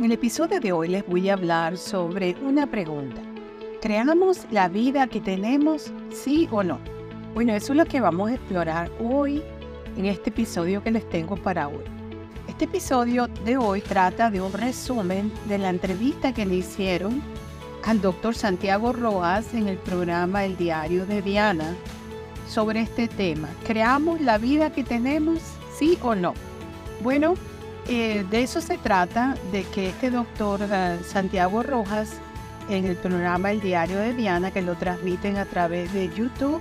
[0.00, 3.20] En el episodio de hoy les voy a hablar sobre una pregunta.
[3.82, 6.78] ¿Creamos la vida que tenemos, sí o no?
[7.34, 9.42] Bueno, eso es lo que vamos a explorar hoy
[9.98, 11.84] en este episodio que les tengo para hoy.
[12.48, 17.20] Este episodio de hoy trata de un resumen de la entrevista que le hicieron
[17.84, 21.76] al doctor Santiago Rojas en el programa El Diario de Diana
[22.48, 23.50] sobre este tema.
[23.66, 25.40] ¿Creamos la vida que tenemos,
[25.76, 26.32] sí o no?
[27.02, 27.34] Bueno,
[27.92, 32.12] eh, de eso se trata, de que este doctor eh, Santiago Rojas,
[32.68, 36.60] en el programa El Diario de Diana, que lo transmiten a través de YouTube,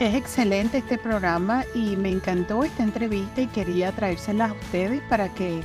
[0.00, 5.32] es excelente este programa y me encantó esta entrevista y quería traérselas a ustedes para
[5.32, 5.62] que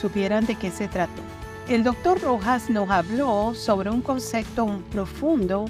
[0.00, 1.22] supieran de qué se trató.
[1.68, 5.64] El doctor Rojas nos habló sobre un concepto profundo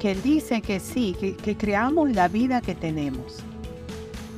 [0.00, 3.44] que dice que sí, que creamos la vida que tenemos.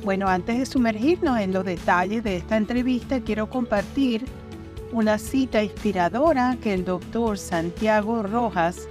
[0.03, 4.25] Bueno, antes de sumergirnos en los detalles de esta entrevista, quiero compartir
[4.91, 8.87] una cita inspiradora que el doctor Santiago Rojas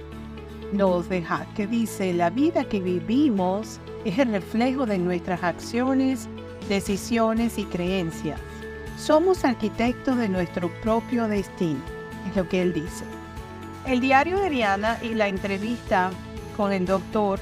[0.71, 6.29] nos deja, que dice, la vida que vivimos es el reflejo de nuestras acciones,
[6.69, 8.39] decisiones y creencias.
[8.97, 11.81] Somos arquitectos de nuestro propio destino,
[12.29, 13.03] es lo que él dice.
[13.85, 16.09] El diario de Diana y la entrevista
[16.55, 17.37] con el doctor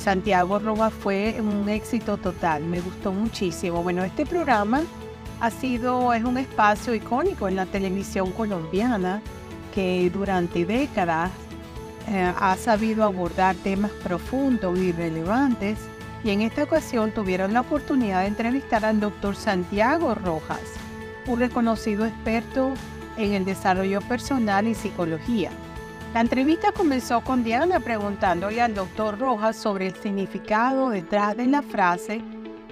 [0.00, 3.82] Santiago Roba fue un éxito total, me gustó muchísimo.
[3.82, 4.80] Bueno, este programa
[5.40, 9.20] ha sido, es un espacio icónico en la televisión colombiana
[9.74, 11.30] que durante décadas
[12.08, 15.78] eh, ha sabido abordar temas profundos y relevantes
[16.24, 20.62] y en esta ocasión tuvieron la oportunidad de entrevistar al doctor Santiago Rojas,
[21.26, 22.72] un reconocido experto
[23.18, 25.50] en el desarrollo personal y psicología.
[26.12, 31.62] La entrevista comenzó con Diana preguntándole al doctor Rojas sobre el significado detrás de la
[31.62, 32.20] frase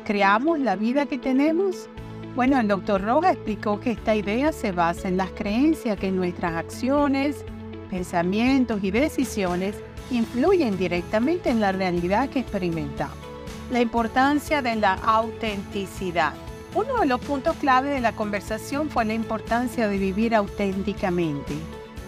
[0.05, 1.89] ¿Creamos la vida que tenemos?
[2.35, 6.55] Bueno, el doctor Rojas explicó que esta idea se basa en las creencias que nuestras
[6.55, 7.45] acciones,
[7.91, 9.77] pensamientos y decisiones
[10.11, 13.17] influyen directamente en la realidad que experimentamos.
[13.71, 16.33] La importancia de la autenticidad.
[16.75, 21.55] Uno de los puntos clave de la conversación fue la importancia de vivir auténticamente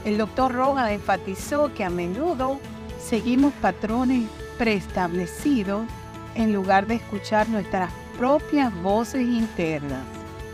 [0.04, 2.58] el doctor Rojas enfatizó que a menudo
[2.98, 4.28] seguimos patrones
[4.58, 5.86] preestablecidos
[6.34, 10.02] en lugar de escuchar nuestras propias voces internas.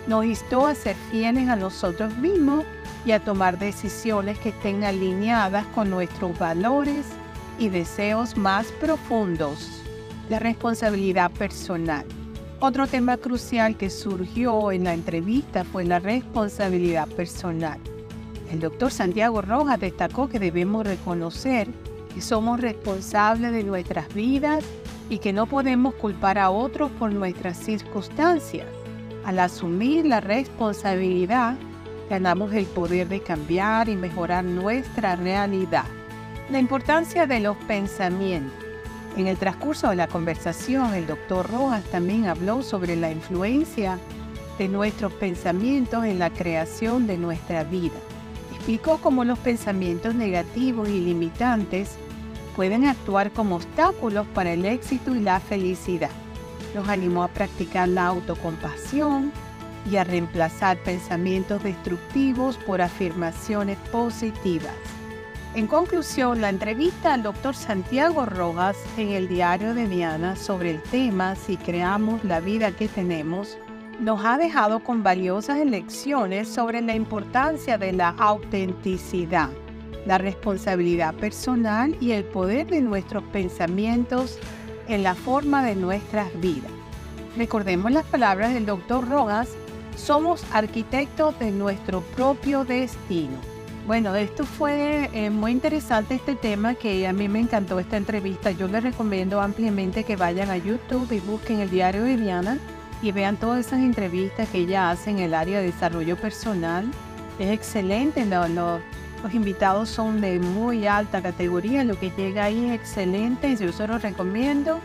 [0.06, 2.64] Nos instó a ser fieles a nosotros mismos
[3.04, 7.06] y a tomar decisiones que estén alineadas con nuestros valores
[7.58, 9.82] y deseos más profundos.
[10.28, 12.04] La responsabilidad personal.
[12.58, 17.78] Otro tema crucial que surgió en la entrevista fue la responsabilidad personal.
[18.50, 21.68] El doctor Santiago Rojas destacó que debemos reconocer
[22.14, 24.64] que somos responsables de nuestras vidas
[25.10, 28.66] y que no podemos culpar a otros por nuestras circunstancias.
[29.24, 31.56] Al asumir la responsabilidad,
[32.08, 35.84] ganamos el poder de cambiar y mejorar nuestra realidad.
[36.48, 38.64] La importancia de los pensamientos.
[39.16, 43.98] En el transcurso de la conversación, el doctor Rojas también habló sobre la influencia
[44.56, 47.94] de nuestros pensamientos en la creación de nuestra vida
[48.66, 51.94] explicó cómo los pensamientos negativos y limitantes
[52.56, 56.10] pueden actuar como obstáculos para el éxito y la felicidad.
[56.75, 59.31] Nos animó a practicar la autocompasión
[59.88, 64.75] y a reemplazar pensamientos destructivos por afirmaciones positivas.
[65.55, 70.82] En conclusión, la entrevista al doctor Santiago Rojas en el diario de Diana sobre el
[70.82, 73.59] tema Si creamos la vida que tenemos
[74.00, 79.50] nos ha dejado con valiosas lecciones sobre la importancia de la autenticidad,
[80.04, 84.38] la responsabilidad personal y el poder de nuestros pensamientos
[84.88, 86.70] en la forma de nuestras vidas.
[87.36, 89.48] Recordemos las palabras del doctor Rojas,
[89.96, 93.36] somos arquitectos de nuestro propio destino.
[93.86, 98.50] Bueno, esto fue eh, muy interesante este tema que a mí me encantó esta entrevista.
[98.50, 102.58] Yo les recomiendo ampliamente que vayan a YouTube y busquen el diario de Diana
[103.02, 106.90] y vean todas esas entrevistas que ella hace en el área de desarrollo personal.
[107.38, 113.56] Es excelente, los invitados son de muy alta categoría, lo que llega ahí es excelente,
[113.56, 114.81] yo se los recomiendo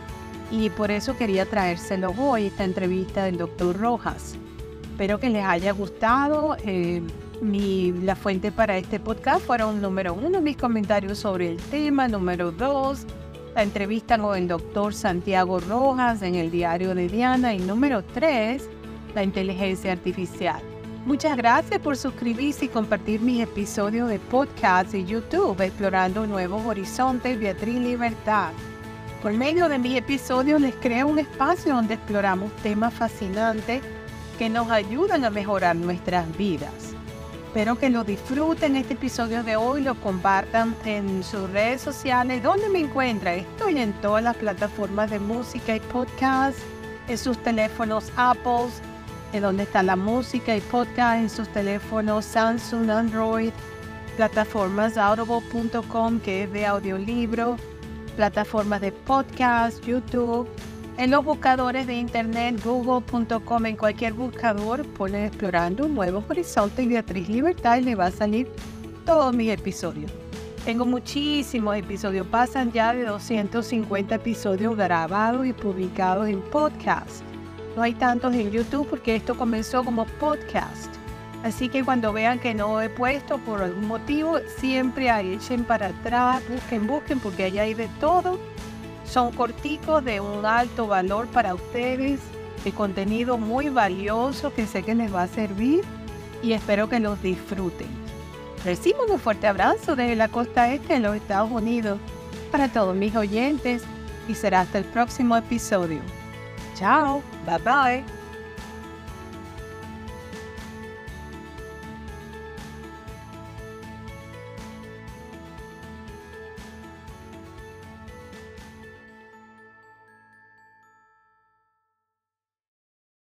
[0.50, 4.36] y por eso quería traérselo hoy, esta entrevista del doctor Rojas.
[4.82, 6.56] Espero que les haya gustado.
[6.64, 7.02] Eh,
[7.40, 12.52] mi, la fuente para este podcast fueron número uno mis comentarios sobre el tema, número
[12.52, 13.06] dos
[13.54, 18.62] la entrevista con el doctor Santiago Rojas en el diario de Diana y número 3,
[19.14, 20.62] la inteligencia artificial.
[21.04, 27.38] Muchas gracias por suscribirse y compartir mis episodios de podcast y YouTube Explorando Nuevos Horizontes
[27.38, 28.52] Beatriz Libertad.
[29.20, 33.82] Por medio de mis episodios les creo un espacio donde exploramos temas fascinantes
[34.38, 36.91] que nos ayudan a mejorar nuestras vidas.
[37.52, 42.42] Espero que lo disfruten este episodio de hoy, lo compartan en sus redes sociales.
[42.42, 43.40] ¿Dónde me encuentran?
[43.40, 46.56] Estoy en todas las plataformas de música y podcast,
[47.08, 48.68] en sus teléfonos Apple,
[49.34, 53.52] en donde está la música y podcast, en sus teléfonos Samsung, Android,
[54.16, 57.58] plataformas audible.com que es de audiolibro,
[58.16, 60.48] plataformas de podcast, YouTube,
[60.98, 66.88] en los buscadores de internet, google.com, en cualquier buscador, pone explorando un nuevo horizonte y
[66.88, 68.48] Beatriz Libertad y le va a salir
[69.06, 70.12] todos mis episodios.
[70.64, 77.22] Tengo muchísimos episodios, pasan ya de 250 episodios grabados y publicados en podcast.
[77.74, 80.92] No hay tantos en YouTube porque esto comenzó como podcast.
[81.42, 86.40] Así que cuando vean que no he puesto por algún motivo, siempre echen para atrás,
[86.48, 88.38] busquen, busquen, porque allá hay de todo.
[89.12, 92.18] Son corticos de un alto valor para ustedes,
[92.64, 95.82] de contenido muy valioso que sé que les va a servir
[96.42, 97.88] y espero que los disfruten.
[98.64, 101.98] Recibo un fuerte abrazo desde la costa este de los Estados Unidos
[102.50, 103.82] para todos mis oyentes
[104.28, 106.00] y será hasta el próximo episodio.
[106.74, 108.21] Chao, bye bye.